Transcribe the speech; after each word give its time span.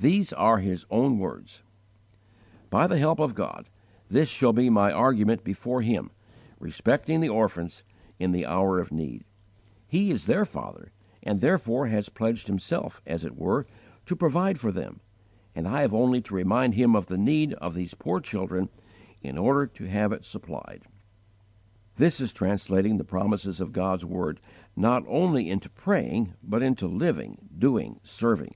These 0.00 0.32
are 0.32 0.60
his 0.60 0.86
own 0.90 1.18
words: 1.18 1.62
"By 2.70 2.86
the 2.86 2.96
help 2.96 3.18
of 3.18 3.34
God, 3.34 3.68
this 4.08 4.30
shall 4.30 4.54
be 4.54 4.70
my 4.70 4.90
argument 4.90 5.44
before 5.44 5.82
Him, 5.82 6.10
respecting 6.58 7.20
the 7.20 7.28
orphans, 7.28 7.84
in 8.18 8.32
the 8.32 8.46
hour 8.46 8.78
of 8.78 8.90
need. 8.92 9.24
He 9.86 10.10
is 10.10 10.24
their 10.24 10.46
Father, 10.46 10.90
and 11.22 11.42
therefore 11.42 11.88
has 11.88 12.08
pledged 12.08 12.46
Himself, 12.46 13.02
as 13.06 13.26
it 13.26 13.36
were, 13.36 13.66
to 14.06 14.16
provide 14.16 14.58
for 14.58 14.72
them; 14.72 15.00
and 15.54 15.68
I 15.68 15.82
have 15.82 15.92
only 15.92 16.22
to 16.22 16.34
remind 16.34 16.72
Him 16.72 16.96
of 16.96 17.08
the 17.08 17.18
need 17.18 17.52
of 17.52 17.74
these 17.74 17.92
poor 17.92 18.20
children 18.20 18.70
in 19.20 19.36
order 19.36 19.66
to 19.66 19.84
have 19.86 20.12
it 20.14 20.24
supplied." 20.24 20.84
This 21.96 22.20
is 22.22 22.32
translating 22.32 22.96
the 22.96 23.04
promises 23.04 23.60
of 23.60 23.72
God's 23.72 24.06
word, 24.06 24.40
not 24.76 25.04
only 25.06 25.50
into 25.50 25.68
praying, 25.68 26.32
but 26.42 26.62
into 26.62 26.86
living, 26.86 27.36
doing, 27.58 28.00
serving. 28.02 28.54